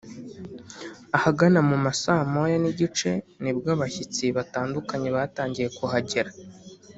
Ahagana 1.17 1.59
mu 1.69 1.75
ma 1.83 1.91
saa 2.01 2.23
moya 2.31 2.57
n’igice 2.63 3.11
nibwo 3.43 3.67
abashyitsi 3.75 4.25
batandukanye 4.37 5.07
batangiye 5.17 5.67
kuhagera 5.77 6.31